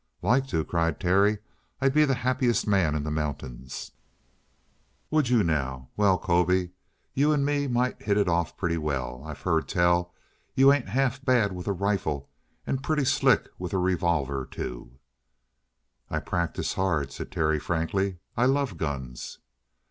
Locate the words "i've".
9.23-9.43